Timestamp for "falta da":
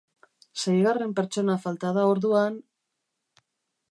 1.67-2.07